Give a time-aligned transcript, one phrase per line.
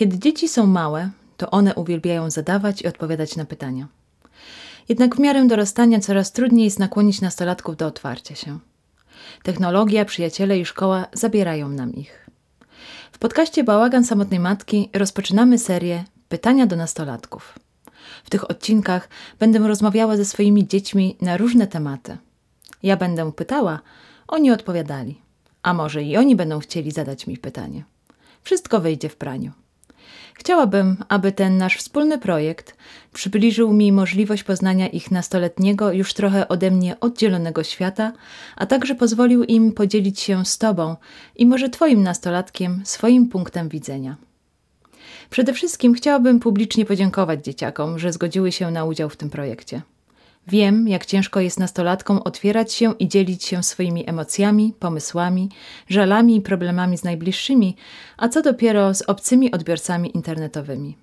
[0.00, 3.88] Kiedy dzieci są małe, to one uwielbiają zadawać i odpowiadać na pytania.
[4.88, 8.58] Jednak w miarę dorastania coraz trudniej jest nakłonić nastolatków do otwarcia się.
[9.42, 12.30] Technologia, przyjaciele i szkoła zabierają nam ich.
[13.12, 17.58] W podcaście Bałagan Samotnej Matki rozpoczynamy serię Pytania do nastolatków.
[18.24, 19.08] W tych odcinkach
[19.38, 22.16] będę rozmawiała ze swoimi dziećmi na różne tematy.
[22.82, 23.80] Ja będę pytała,
[24.28, 25.20] oni odpowiadali,
[25.62, 27.84] a może i oni będą chcieli zadać mi pytanie.
[28.42, 29.52] Wszystko wyjdzie w praniu.
[30.40, 32.76] Chciałabym, aby ten nasz wspólny projekt
[33.12, 38.12] przybliżył mi możliwość poznania ich nastoletniego, już trochę ode mnie oddzielonego świata,
[38.56, 40.96] a także pozwolił im podzielić się z Tobą
[41.36, 44.16] i może Twoim nastolatkiem swoim punktem widzenia.
[45.30, 49.82] Przede wszystkim chciałabym publicznie podziękować dzieciakom, że zgodziły się na udział w tym projekcie.
[50.46, 55.48] Wiem, jak ciężko jest nastolatkom otwierać się i dzielić się swoimi emocjami, pomysłami,
[55.88, 57.76] żalami i problemami z najbliższymi,
[58.16, 60.96] a co dopiero z obcymi odbiorcami internetowymi.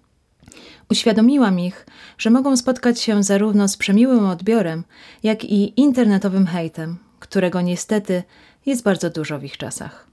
[0.89, 1.85] Uświadomiłam ich,
[2.17, 4.83] że mogą spotkać się zarówno z przemiłym odbiorem,
[5.23, 8.23] jak i internetowym hejtem, którego niestety
[8.65, 10.07] jest bardzo dużo w ich czasach.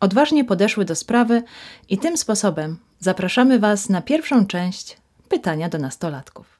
[0.00, 1.42] Odważnie podeszły do sprawy
[1.88, 4.96] i tym sposobem zapraszamy Was na pierwszą część
[5.28, 6.51] pytania do nastolatków.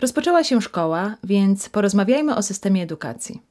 [0.00, 3.42] Rozpoczęła się szkoła, więc porozmawiajmy o systemie edukacji.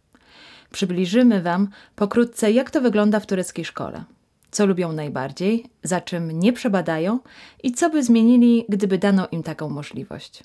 [0.72, 4.04] Przybliżymy Wam pokrótce, jak to wygląda w tureckiej szkole.
[4.52, 7.20] Co lubią najbardziej, za czym nie przebadają
[7.64, 10.44] i co by zmienili, gdyby dano im taką możliwość.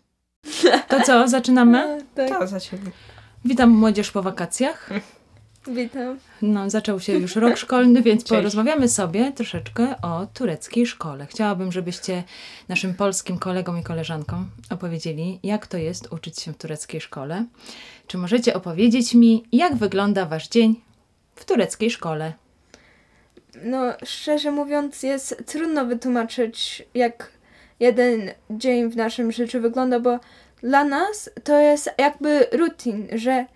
[0.88, 1.98] To co, zaczynamy?
[2.14, 2.28] tak.
[2.28, 2.90] To zaczynamy.
[3.44, 4.90] Witam młodzież po wakacjach.
[5.66, 6.18] Witam.
[6.42, 8.30] No, zaczął się już rok szkolny, więc Cześć.
[8.30, 11.26] porozmawiamy sobie troszeczkę o tureckiej szkole.
[11.26, 12.22] Chciałabym, żebyście
[12.68, 17.44] naszym polskim kolegom i koleżankom opowiedzieli, jak to jest uczyć się w tureckiej szkole.
[18.06, 20.80] Czy możecie opowiedzieć mi, jak wygląda wasz dzień
[21.34, 22.32] w tureckiej szkole?
[23.64, 27.30] No, szczerze mówiąc, jest trudno wytłumaczyć, jak
[27.80, 30.18] jeden dzień w naszym życiu wygląda, bo
[30.62, 33.46] dla nas to jest jakby rutin, że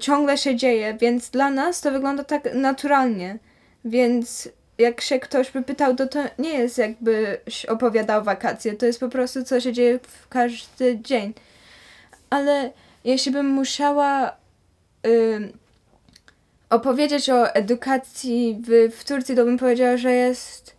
[0.00, 3.38] ciągle się dzieje, więc dla nas to wygląda tak naturalnie.
[3.84, 4.48] Więc
[4.78, 9.00] jak się ktoś by pytał, to to nie jest jakby się opowiadał wakacje, to jest
[9.00, 11.34] po prostu co się dzieje w każdy dzień.
[12.30, 12.70] Ale
[13.04, 14.36] jeśli bym musiała
[15.06, 15.52] ym,
[16.70, 20.78] opowiedzieć o edukacji w, w Turcji, to bym powiedziała, że jest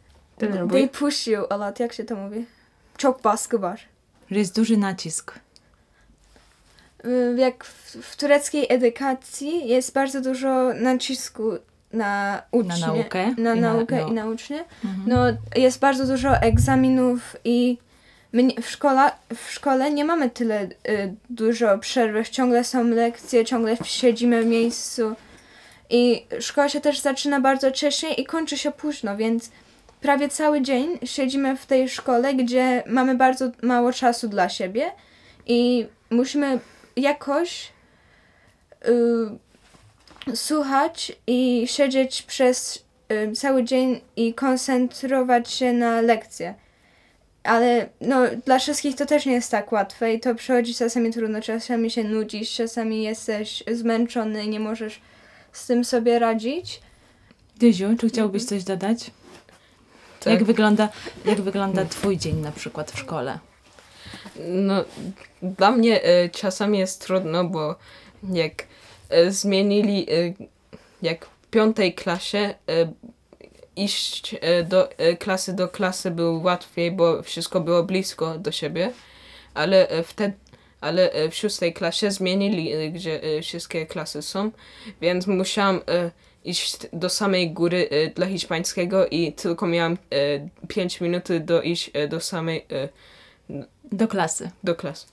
[0.71, 2.45] they push you a lot, jak się to mówi?
[2.97, 3.79] Çok baskı var.
[4.31, 5.39] Że jest duży nacisk.
[7.05, 11.51] Y, Jak w, w tureckiej edukacji jest bardzo dużo nacisku
[11.93, 12.87] na ucznie.
[12.87, 14.07] naukę Na i na- naukę no.
[14.07, 14.23] i na.
[14.23, 15.03] Mhm.
[15.07, 17.77] No, jest bardzo dużo egzaminów i
[18.33, 20.69] nie, w, szkola, w szkole nie mamy tyle y,
[21.29, 22.29] dużo przerw.
[22.29, 25.15] Ciągle są lekcje, ciągle siedzimy w miejscu.
[25.89, 29.51] I szkoła się też zaczyna bardzo wcześnie i kończy się późno, więc
[30.01, 34.91] prawie cały dzień siedzimy w tej szkole, gdzie mamy bardzo mało czasu dla siebie
[35.47, 36.59] i musimy
[36.99, 37.71] jakoś
[38.87, 46.53] y, słuchać i siedzieć przez y, cały dzień i koncentrować się na lekcje.
[47.43, 51.41] Ale no, dla wszystkich to też nie jest tak łatwe i to przychodzi czasami trudno,
[51.41, 55.01] czasami się nudzisz, czasami jesteś zmęczony i nie możesz
[55.51, 56.81] z tym sobie radzić.
[57.57, 59.11] Dyziu, czy chciałbyś coś dodać?
[60.19, 60.33] Tak.
[60.33, 60.89] Jak wygląda,
[61.25, 63.39] jak wygląda twój dzień na przykład w szkole?
[64.47, 64.85] No,
[65.41, 67.75] dla mnie e, czasami jest trudno, bo
[68.33, 68.65] jak
[69.09, 70.33] e, zmienili, e,
[71.01, 72.53] jak w piątej klasie
[73.75, 78.91] iść do klasy do klasy było łatwiej, bo wszystko było blisko do siebie,
[79.53, 80.33] ale wtedy
[80.81, 84.51] ale w szóstej klasie zmienili, gdzie wszystkie klasy są,
[85.01, 85.81] więc musiałam
[86.45, 92.19] iść do samej góry dla hiszpańskiego i tylko miałam e, 5 minut do iść do
[92.19, 92.65] samej
[93.91, 94.51] Do klasy.
[94.63, 95.05] do klasy.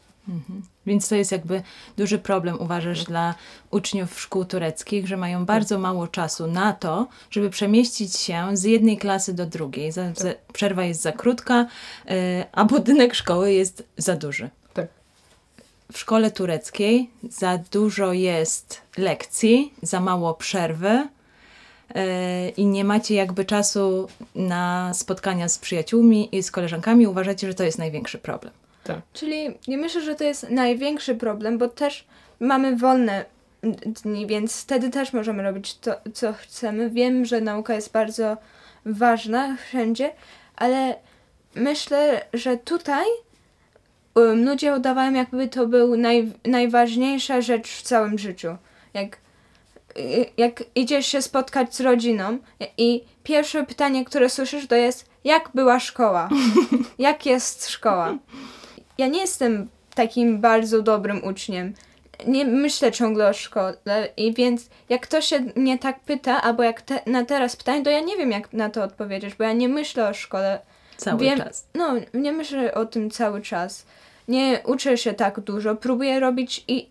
[0.86, 1.62] Więc to jest jakby
[1.96, 3.34] duży problem, uważasz, dla
[3.70, 8.98] uczniów szkół tureckich, że mają bardzo mało czasu na to, żeby przemieścić się z jednej
[8.98, 9.92] klasy do drugiej.
[9.92, 11.66] Za, za, przerwa jest za krótka,
[12.10, 14.50] y, a budynek szkoły jest za duży.
[14.74, 14.86] Tak.
[15.92, 21.08] W szkole tureckiej za dużo jest lekcji, za mało przerwy
[22.56, 27.06] i nie macie jakby czasu na spotkania z przyjaciółmi i z koleżankami.
[27.06, 28.52] Uważacie, że to jest największy problem.
[29.12, 32.06] Czyli nie myślę, że to jest największy problem, bo też
[32.40, 33.24] mamy wolne
[33.86, 36.90] dni, więc wtedy też możemy robić to, co chcemy.
[36.90, 38.36] Wiem, że nauka jest bardzo
[38.86, 40.12] ważna wszędzie,
[40.56, 40.94] ale
[41.54, 43.04] myślę, że tutaj
[44.14, 48.56] um, ludzie udawają, jakby to był naj, najważniejsza rzecz w całym życiu.
[48.94, 49.18] Jak,
[50.36, 52.38] jak idziesz się spotkać z rodziną
[52.78, 56.28] i pierwsze pytanie, które słyszysz, to jest jak była szkoła,
[56.98, 58.18] jak jest szkoła.
[58.98, 61.74] Ja nie jestem takim bardzo dobrym uczniem.
[62.26, 66.82] Nie myślę ciągle o szkole i więc jak ktoś się mnie tak pyta, albo jak
[66.82, 69.68] te, na teraz pytań, to ja nie wiem jak na to odpowiedzieć, bo ja nie
[69.68, 70.60] myślę o szkole.
[70.96, 71.66] Cały Wiem- czas.
[71.74, 73.86] No, nie myślę o tym cały czas.
[74.28, 76.90] Nie uczę się tak dużo, próbuję robić i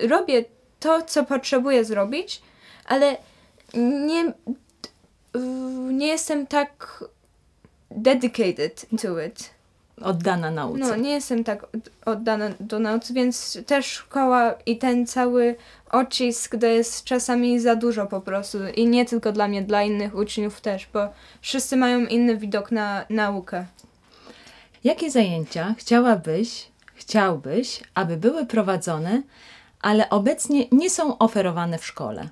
[0.00, 0.44] robię
[0.82, 2.42] to, co potrzebuję zrobić,
[2.84, 3.16] ale
[3.74, 4.32] nie,
[5.92, 7.04] nie jestem tak
[7.90, 9.50] dedicated to it.
[10.02, 10.78] Oddana nauce.
[10.80, 15.54] No, nie jestem tak od- oddana do nauki, więc też szkoła i ten cały
[15.90, 18.58] odcisk to jest czasami za dużo po prostu.
[18.74, 21.08] I nie tylko dla mnie, dla innych uczniów też, bo
[21.40, 23.66] wszyscy mają inny widok na naukę.
[24.84, 29.22] Jakie zajęcia chciałabyś, chciałbyś, aby były prowadzone,
[29.82, 32.28] ale obecnie nie są oferowane w szkole?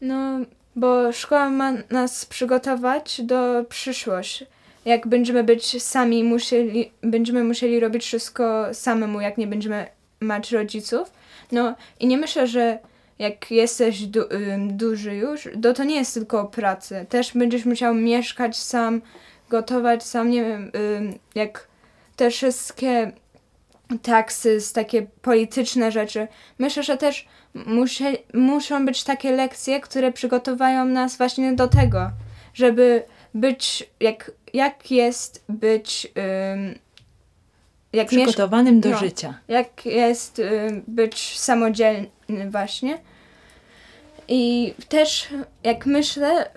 [0.00, 0.38] No,
[0.76, 4.46] bo szkoła ma nas przygotować do przyszłości.
[4.84, 9.86] Jak będziemy być sami, musieli, będziemy musieli robić wszystko samemu, jak nie będziemy
[10.20, 11.12] mać rodziców.
[11.52, 12.78] No i nie myślę, że
[13.18, 14.20] jak jesteś du,
[14.68, 17.06] duży już, to to nie jest tylko o pracy.
[17.08, 19.02] Też będziesz musiał mieszkać sam,
[19.50, 20.70] gotować sam, nie wiem,
[21.34, 21.66] jak
[22.16, 23.12] te wszystkie
[23.98, 26.28] taksy, takie polityczne rzeczy.
[26.58, 28.04] Myślę, że też musie,
[28.34, 32.10] muszą być takie lekcje, które przygotowają nas właśnie do tego,
[32.54, 33.02] żeby
[33.34, 36.12] być, jak, jak jest być,
[36.54, 36.78] ym,
[37.92, 38.98] jak, Przygotowanym do no.
[38.98, 39.38] życia.
[39.48, 42.98] jak jest ym, być samodzielny właśnie.
[44.28, 45.28] I też
[45.64, 46.50] jak myślę,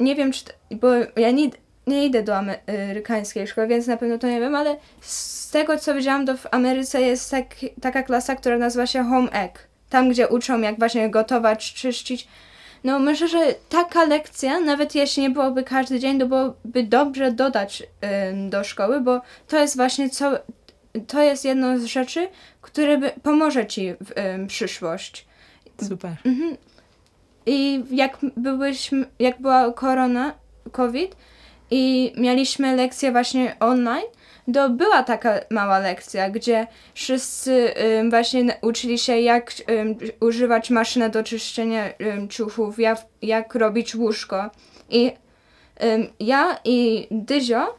[0.00, 1.50] nie wiem czy, to, bo ja nie,
[1.90, 5.94] nie idę do amerykańskiej szkoły, więc na pewno to nie wiem, ale z tego co
[5.94, 7.46] widziałam, to w Ameryce jest tak,
[7.82, 9.52] taka klasa, która nazywa się Home Ec.
[9.90, 12.28] Tam, gdzie uczą jak właśnie gotować, czyścić.
[12.84, 13.38] No myślę, że
[13.68, 17.82] taka lekcja, nawet jeśli nie byłoby każdy dzień, to byłoby dobrze dodać
[18.32, 20.30] ym, do szkoły, bo to jest właśnie co,
[21.06, 22.28] to jest jedno z rzeczy,
[22.60, 25.26] które by, pomoże ci w ym, przyszłość.
[25.88, 26.10] Super.
[26.24, 26.56] Mhm.
[27.46, 30.34] I jak byłyśmy, jak była korona,
[30.72, 31.16] COVID
[31.70, 34.06] i mieliśmy lekcję właśnie online,
[34.54, 41.10] to była taka mała lekcja, gdzie wszyscy ym, właśnie uczyli się jak ym, używać maszyny
[41.10, 44.50] do czyszczenia ym, ciuchów, jak, jak robić łóżko.
[44.90, 45.12] I
[46.20, 47.78] ja i Dyzio,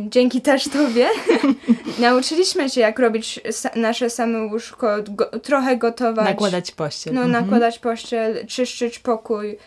[0.00, 1.08] dzięki też tobie,
[1.98, 6.24] nauczyliśmy się jak robić sa- nasze same łóżko, go, trochę gotować.
[6.26, 7.14] Nakładać pościel.
[7.14, 7.44] No, Mhm.
[7.44, 9.58] nakładać pościel, czyszczyć pokój,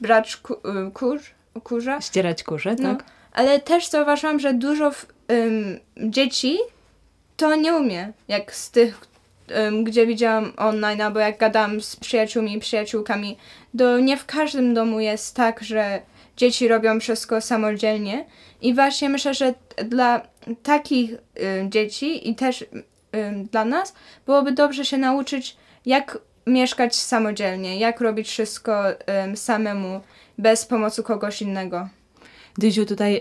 [0.00, 0.90] brać ku, ym,
[1.60, 2.00] kurz, kurza.
[2.00, 3.04] Ścierać kurze, No, tak?
[3.32, 4.90] ale też zauważyłam, że dużo
[5.96, 6.58] dzieci
[7.36, 9.00] to nie umie, jak z tych,
[9.82, 13.36] gdzie widziałam online, albo jak gadałam z przyjaciółmi i przyjaciółkami,
[13.78, 16.00] to nie w każdym domu jest tak, że
[16.36, 18.24] dzieci robią wszystko samodzielnie
[18.62, 19.54] i właśnie myślę, że
[19.84, 20.20] dla
[20.62, 21.10] takich
[21.68, 22.64] dzieci i też
[23.50, 23.94] dla nas
[24.26, 25.56] byłoby dobrze się nauczyć,
[25.86, 30.00] jak mieszkać samodzielnie, jak robić wszystko ym, samemu,
[30.38, 31.88] bez pomocy kogoś innego.
[32.58, 33.20] Dyziu tutaj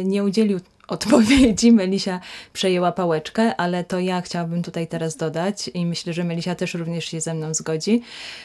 [0.00, 2.20] y, nie udzielił odpowiedzi, Melisia
[2.52, 7.04] przejęła pałeczkę, ale to ja chciałabym tutaj teraz dodać i myślę, że Melisia też również
[7.04, 8.02] się ze mną zgodzi.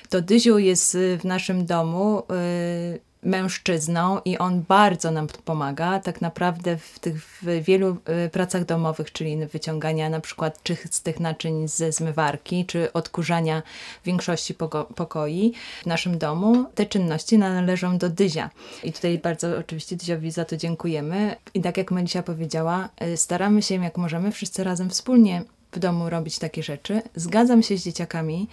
[0.09, 6.77] To Dyziu jest w naszym domu y, mężczyzną i on bardzo nam pomaga tak naprawdę
[6.77, 12.65] w tych w wielu y, pracach domowych, czyli wyciągania na przykład czystych naczyń ze zmywarki,
[12.65, 13.63] czy odkurzania
[14.05, 14.55] większości
[14.95, 15.53] pokoi
[15.83, 16.65] w naszym domu.
[16.75, 18.49] Te czynności należą do Dyzia.
[18.83, 21.35] I tutaj bardzo oczywiście Dyziowi za to dziękujemy.
[21.53, 26.09] I tak jak Melisia powiedziała, y, staramy się jak możemy wszyscy razem wspólnie w domu
[26.09, 27.01] robić takie rzeczy.
[27.15, 28.47] Zgadzam się z dzieciakami,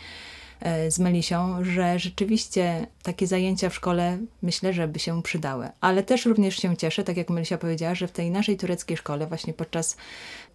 [0.89, 5.69] z Melisią, że rzeczywiście takie zajęcia w szkole myślę, że by się przydały.
[5.81, 9.27] Ale też również się cieszę, tak jak Melisia powiedziała, że w tej naszej tureckiej szkole
[9.27, 9.97] właśnie podczas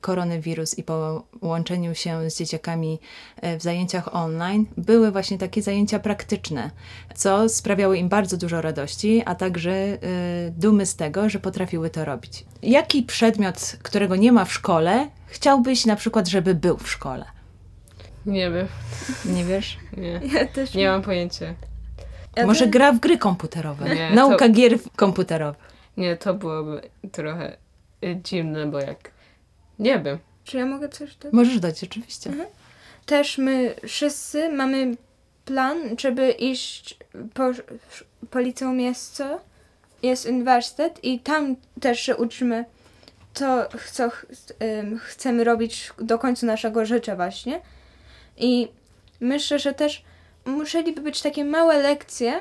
[0.01, 2.99] koronawirus i po łączeniu się z dzieciakami
[3.41, 6.71] e, w zajęciach online były właśnie takie zajęcia praktyczne,
[7.15, 9.97] co sprawiało im bardzo dużo radości, a także e,
[10.57, 12.45] dumy z tego, że potrafiły to robić.
[12.61, 17.32] Jaki przedmiot, którego nie ma w szkole, chciałbyś na przykład, żeby był w szkole?
[18.25, 18.67] Nie wiem.
[19.25, 19.77] Nie wiesz?
[19.97, 20.21] Nie.
[20.33, 21.53] Ja też Nie mam pojęcia.
[22.35, 23.95] Ja Może gra w gry komputerowe.
[23.95, 25.61] Nie, Nauka to- gier komputerowych.
[25.97, 27.57] Nie, to byłoby trochę
[28.03, 29.11] y, dziwne, bo jak...
[29.79, 30.17] Nie wiem.
[30.43, 31.33] Czy ja mogę coś dodać?
[31.33, 32.31] Możesz dać, oczywiście.
[33.05, 34.95] Też my wszyscy mamy
[35.45, 36.97] plan, żeby iść
[37.33, 37.43] po,
[38.29, 39.39] po liceum jest co?
[40.03, 42.65] Jest uniwersytet i tam też się uczymy
[43.33, 44.25] to, co ch-
[44.99, 47.61] chcemy robić do końca naszego życia właśnie.
[48.37, 48.67] I
[49.19, 50.03] myślę, że też
[50.45, 52.39] musieliby być takie małe lekcje,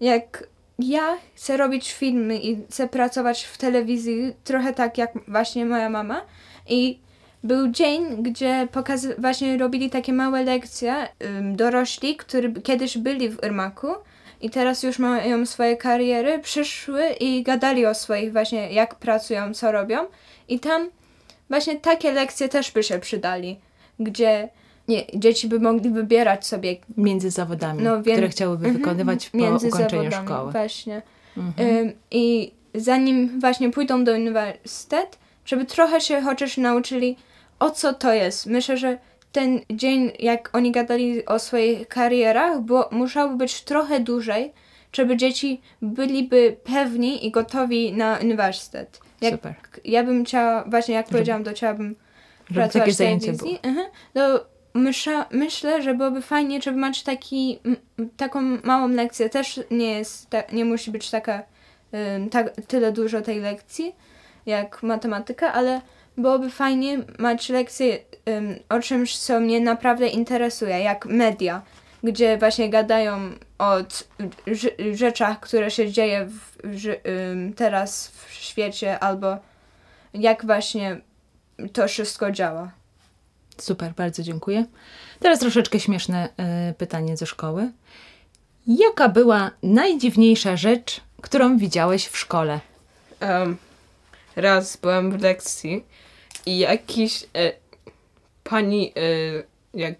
[0.00, 0.46] jak
[0.78, 6.20] ja chcę robić filmy i chcę pracować w telewizji trochę tak jak właśnie moja mama.
[6.68, 6.98] I
[7.44, 13.44] był dzień, gdzie pokazy- właśnie robili takie małe lekcje ym, dorośli, którzy kiedyś byli w
[13.44, 13.86] Irmaku
[14.40, 19.72] i teraz już mają swoje kariery, przyszły i gadali o swoich właśnie jak pracują, co
[19.72, 19.98] robią.
[20.48, 20.90] I tam
[21.50, 23.60] właśnie takie lekcje też by się przydali,
[24.00, 24.48] gdzie
[24.88, 29.68] nie, dzieci by mogli wybierać sobie Między zawodami, No, które chciałyby Mhm, wykonywać po między
[29.68, 30.52] ukończeniu zawodami, szkoły.
[30.52, 31.02] Właśnie.
[31.36, 31.76] Mhm.
[31.78, 37.16] Ym, I zanim właśnie pójdą do uniwersytetu, żeby trochę się chociaż nauczyli,
[37.58, 38.46] o co to jest.
[38.46, 38.98] Myślę, że
[39.32, 44.52] ten dzień, jak oni gadali o swoich karierach, bo musiałby być trochę dłużej,
[44.92, 49.00] żeby dzieci byliby pewni i gotowi na uniwersytet.
[49.20, 49.54] Jak Super.
[49.84, 51.96] ja bym chciała, właśnie jak powiedziałam, to chciałabym
[52.48, 53.58] Żeby pracować takie w zajęcie telewizji.
[53.62, 53.86] Mhm.
[54.12, 57.58] To mysza, myślę, że byłoby fajnie, żeby mieć taki,
[58.16, 59.30] taką małą lekcję.
[59.30, 61.42] Też nie jest, ta, nie musi być taka,
[62.30, 63.94] tak, tyle dużo tej lekcji,
[64.46, 65.80] jak matematyka, ale
[66.16, 71.62] byłoby fajnie mieć lekcję ym, o czymś, co mnie naprawdę interesuje, jak media,
[72.02, 73.76] gdzie właśnie gadają o
[74.92, 76.86] rzeczach, które się dzieje w,
[77.32, 79.36] ym, teraz w świecie, albo
[80.14, 81.00] jak właśnie
[81.72, 82.70] to wszystko działa.
[83.58, 84.64] Super, bardzo dziękuję.
[85.20, 86.28] Teraz troszeczkę śmieszne
[86.70, 87.72] y, pytanie ze szkoły.
[88.66, 92.60] Jaka była najdziwniejsza rzecz, którą widziałeś w szkole?
[94.36, 95.84] Raz byłem w lekcji
[96.46, 97.52] i jakiś e,
[98.44, 99.00] pani e,
[99.74, 99.94] jak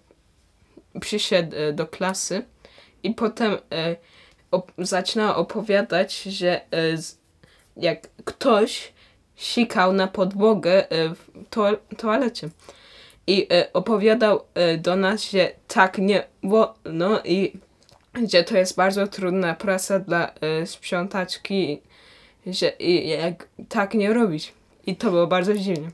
[1.01, 2.45] przyszedł e, do klasy
[3.03, 3.57] i potem
[4.51, 6.61] op- zaczynała opowiadać, że
[6.95, 7.17] z,
[7.77, 8.93] jak ktoś
[9.35, 12.49] sikał na podłogę w to- toalecie.
[13.27, 17.53] I e, opowiadał e, do nas, że tak nie wolno i
[18.31, 21.81] że to jest bardzo trudna praca dla e, sprzątaczki
[22.47, 24.53] że i, jak tak nie robić.
[24.87, 25.89] I to było bardzo dziwne.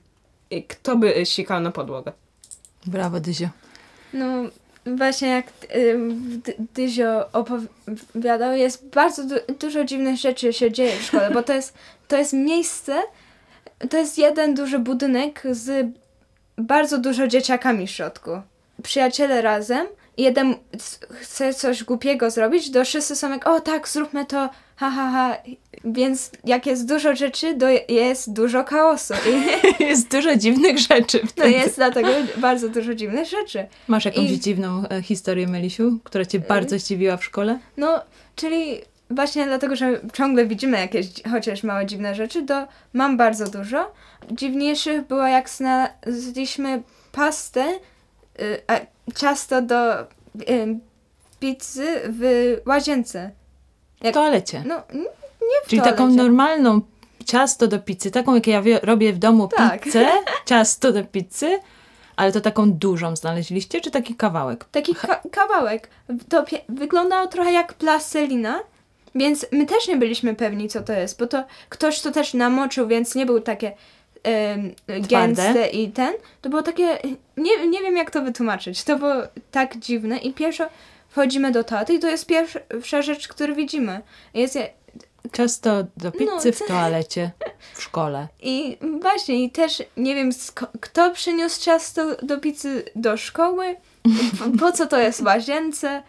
[0.49, 2.11] I kto by sikał na podłogę?
[2.85, 3.47] Brawo, Dyzio.
[4.13, 4.25] No,
[4.85, 5.45] właśnie jak
[5.75, 11.43] ym, D- Dyzio opowiadał, jest bardzo du- dużo dziwnych rzeczy się dzieje w szkole, bo
[11.43, 11.73] to jest,
[12.07, 13.01] to jest miejsce,
[13.89, 15.87] to jest jeden duży budynek z
[16.57, 18.31] bardzo dużo dzieciakami w środku.
[18.83, 20.55] Przyjaciele razem, jeden
[21.11, 25.37] chce coś głupiego zrobić, to wszyscy są jak, o tak, zróbmy to, ha, ha, ha.
[25.85, 29.13] Więc jak jest dużo rzeczy, to jest dużo chaosu.
[29.79, 31.51] I Jest dużo dziwnych rzeczy to wtedy.
[31.51, 33.65] jest dlatego bardzo dużo dziwnych rzeczy.
[33.87, 37.59] Masz jakąś i- dziwną e, historię, Melisiu, która cię bardzo zdziwiła w szkole?
[37.77, 38.01] No,
[38.35, 38.81] czyli
[39.11, 43.91] właśnie dlatego, że ciągle widzimy jakieś chociaż małe dziwne rzeczy, to mam bardzo dużo.
[44.31, 47.65] Dziwniejszych było jak znaleźliśmy pastę,
[48.41, 48.79] y, a,
[49.15, 50.05] ciasto do y,
[51.39, 53.31] pizzy w łazience.
[54.01, 54.63] W Jak- toalecie.
[54.65, 55.05] No, nie
[55.65, 55.97] w Czyli toalecie.
[55.97, 56.81] taką normalną
[57.25, 59.81] ciasto do pizzy, taką jak ja robię w domu Tak.
[59.83, 60.07] pizzę,
[60.45, 61.59] ciasto do pizzy,
[62.15, 64.65] ale to taką dużą znaleźliście, czy taki kawałek?
[64.71, 65.89] Taki ka- kawałek.
[66.29, 68.59] To wyglądało trochę jak plastelina,
[69.15, 72.87] więc my też nie byliśmy pewni, co to jest, bo to ktoś to też namoczył,
[72.87, 73.71] więc nie był takie
[74.23, 76.13] em, gęste i ten.
[76.41, 76.97] To było takie,
[77.37, 79.13] nie, nie wiem jak to wytłumaczyć, to było
[79.51, 80.65] tak dziwne i pierwszo
[81.09, 84.01] wchodzimy do taty i to jest pierwsza rzecz, którą widzimy.
[84.33, 84.57] Jest,
[85.33, 87.31] Ciasto do pizzy No, w toalecie
[87.73, 88.27] w szkole.
[88.41, 90.29] I właśnie, i też nie wiem,
[90.81, 93.75] kto przyniósł ciasto do pizzy do szkoły,
[94.39, 96.03] po, po co to jest w łazience,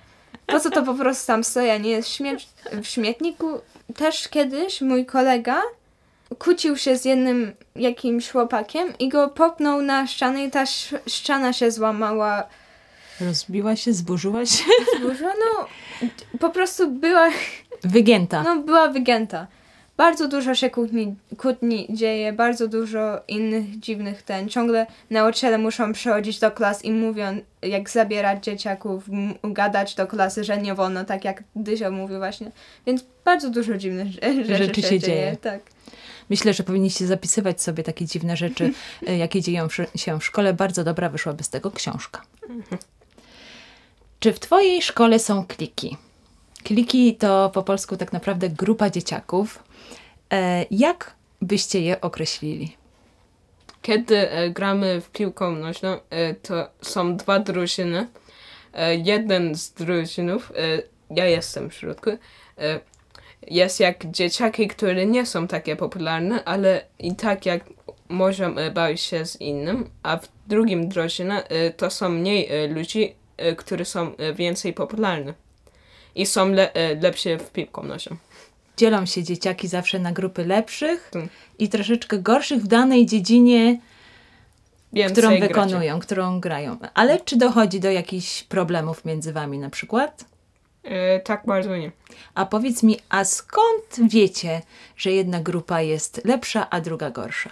[0.47, 2.37] po co to po prostu tam stoi, a nie jest śmie-
[2.83, 3.61] w śmietniku.
[3.97, 5.63] Też kiedyś mój kolega
[6.39, 10.65] kłócił się z jednym jakimś chłopakiem i go popnął na ścianę i ta
[11.07, 12.45] ściana się złamała.
[13.21, 14.65] Rozbiła się, zburzyła się.
[15.01, 15.67] Dużo, no,
[16.39, 17.29] po prostu była
[17.85, 18.43] Wygięta.
[18.43, 19.47] No, była wygięta.
[19.97, 24.49] Bardzo dużo się kłótni, kłótni dzieje, bardzo dużo innych dziwnych ten.
[24.49, 29.05] Ciągle nauczyciele muszą przychodzić do klas i mówią, jak zabierać dzieciaków,
[29.45, 32.53] gadać do klasy, że nie wolno, tak jak Dyzio mówił właśnie.
[32.87, 35.17] Więc bardzo dużo dziwnych rze- rzeczy, Rzeczy się, się dzieje.
[35.19, 35.37] dzieje.
[35.37, 35.61] Tak.
[36.31, 38.73] Myślę, że powinniście zapisywać sobie takie dziwne rzeczy,
[39.09, 40.55] e, jakie dzieją się w szkole.
[40.55, 42.23] Bardzo dobra wyszłaby z tego książka.
[44.21, 45.97] Czy w Twojej szkole są kliki?
[46.65, 49.63] Kliki to po polsku tak naprawdę grupa dzieciaków.
[50.33, 52.77] E, jak byście je określili?
[53.83, 58.09] Kiedy e, gramy w piłkę nożną, e, to są dwa drużyny.
[59.05, 60.53] Jeden z drużynów,
[61.11, 62.11] ja jestem w środku,
[63.47, 67.65] jest jak dzieciaki, które nie są takie popularne, ale i tak jak
[68.57, 71.43] e, bawić się z innym, a w drugim drużynie
[71.77, 73.15] to są mniej ludzi,
[73.57, 75.33] którzy są więcej popularni
[76.15, 78.17] i są le, lepsi w piłkę nożną.
[78.77, 81.29] Dzielą się dzieciaki zawsze na grupy lepszych Mm.
[81.59, 83.81] i troszeczkę gorszych w danej dziedzinie,
[84.93, 85.49] Więcej którą gracie.
[85.49, 86.77] wykonują, którą grają.
[86.95, 90.25] Ale czy dochodzi do jakichś problemów między wami na przykład?
[90.85, 91.93] E, tak bardzo nie.
[92.35, 94.63] A powiedz mi, a skąd wiecie,
[94.97, 97.51] że jedna grupa jest lepsza, a druga gorsza?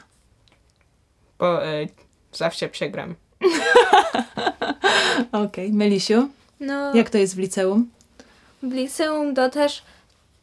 [1.38, 1.86] Bo e,
[2.32, 3.14] zawsze przegram.
[5.32, 6.28] Okej, Melisiu,
[6.60, 7.90] No, jak to jest w liceum?
[8.62, 9.82] w liceum to też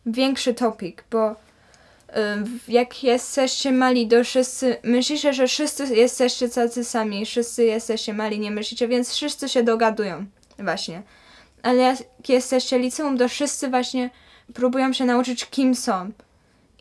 [0.07, 1.35] większy topik, bo
[2.67, 8.51] jak jesteście mali, to wszyscy, myślicie, że wszyscy jesteście tacy sami, wszyscy jesteście mali, nie
[8.51, 10.25] myślicie, więc wszyscy się dogadują,
[10.59, 11.01] właśnie.
[11.63, 11.97] Ale jak
[12.29, 14.09] jesteście liceum, to wszyscy właśnie
[14.53, 16.11] próbują się nauczyć, kim są.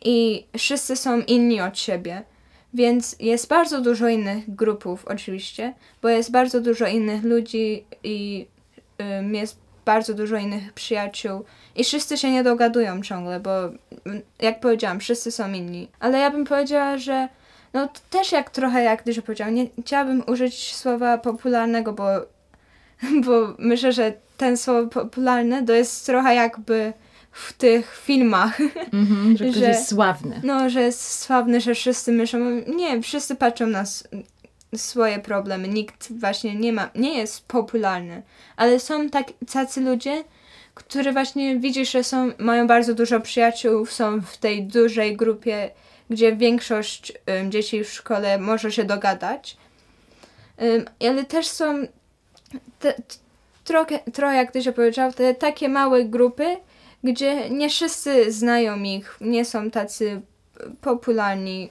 [0.05, 2.23] I wszyscy są inni od siebie.
[2.75, 8.47] Więc jest bardzo dużo innych grupów, oczywiście, bo jest bardzo dużo innych ludzi i
[9.19, 11.45] ym, jest bardzo dużo innych przyjaciół.
[11.77, 15.89] I wszyscy się nie dogadują ciągle, bo mm, jak powiedziałam, wszyscy są inni.
[16.01, 17.29] Ale ja bym powiedziała, że
[17.75, 22.07] no też jak trochę jak Dyzio powiedział, nie chciałabym użyć słowa popularnego, bo,
[23.27, 26.93] bo myślę, że ten słowo popularne to jest trochę jakby
[27.33, 28.61] w tych filmach.
[28.93, 30.41] Mhm, że ktoś Że- jest sławny.
[30.45, 32.39] No, że jest sławny, że wszyscy myślą,
[32.77, 34.09] nie, wszyscy patrzą na s-
[34.79, 38.23] swoje problemy, nikt właśnie nie ma, nie jest popularny,
[38.57, 40.25] ale są tak, tacy ludzie,
[40.75, 45.71] którzy właśnie widzisz, że są, mają bardzo dużo przyjaciół, są w tej dużej grupie,
[46.11, 49.57] gdzie większość ym, dzieci w szkole może się dogadać,
[50.63, 51.87] Ym, ale też są
[52.79, 52.95] te,
[53.65, 56.57] trochę, trochę, jak ty się powiedział, te takie małe grupy,
[57.05, 60.21] gdzie nie wszyscy znają ich, nie są tacy
[60.81, 61.71] popularni,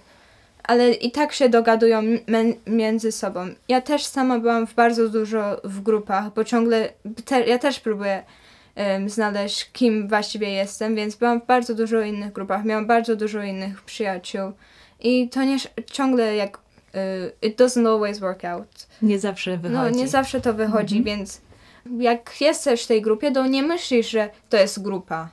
[0.67, 2.01] ale i tak się dogadują
[2.67, 3.47] między sobą.
[3.69, 6.89] Ja też sama byłam w bardzo dużo w grupach, bo ciągle,
[7.25, 8.23] te, ja też próbuję
[8.75, 13.43] em, znaleźć, kim właściwie jestem, więc byłam w bardzo dużo innych grupach, miałam bardzo dużo
[13.43, 14.51] innych przyjaciół
[14.99, 15.57] i to nie
[15.91, 18.87] ciągle jak y, it doesn't always work out.
[19.01, 19.73] Nie zawsze wychodzi.
[19.75, 21.41] No, nie zawsze to wychodzi, więc
[21.99, 25.29] jak jesteś w tej grupie, to nie myślisz, że to jest grupa.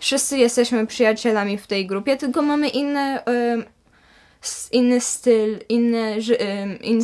[0.00, 3.64] Wszyscy jesteśmy przyjacielami w tej grupie, tylko mamy inne, s-
[4.72, 6.38] inny styl, inne ży-
[6.80, 7.00] interes,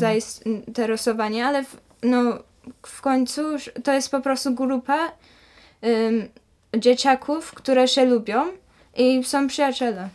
[0.00, 2.38] zainteresowanie, ale w, no,
[2.86, 3.42] w końcu
[3.84, 5.12] to jest po prostu grupa
[5.80, 6.28] em,
[6.76, 8.44] dzieciaków, które się lubią
[8.96, 10.08] i są przyjaciele.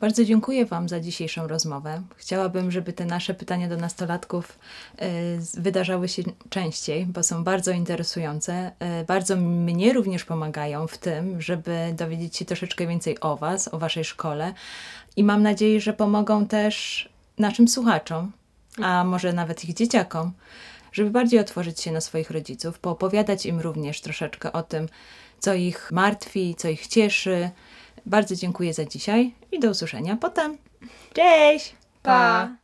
[0.00, 2.02] Bardzo dziękuję Wam za dzisiejszą rozmowę.
[2.16, 4.58] Chciałabym, żeby te nasze pytania do nastolatków
[5.38, 8.72] z- wydarzały się częściej, bo są bardzo interesujące.
[8.78, 13.78] E, bardzo mnie również pomagają w tym, żeby dowiedzieć się troszeczkę więcej o Was, o
[13.78, 14.54] Waszej szkole
[15.16, 17.08] i mam nadzieję, że pomogą też
[17.38, 18.32] naszym słuchaczom,
[18.82, 20.32] a może nawet ich dzieciakom,
[20.92, 24.88] żeby bardziej otworzyć się na swoich rodziców, poopowiadać im również troszeczkę o tym,
[25.38, 27.50] co ich martwi, co ich cieszy.
[28.06, 30.58] Bardzo dziękuję za dzisiaj i do usłyszenia potem.
[31.14, 31.74] Cześć!
[32.02, 32.59] Pa!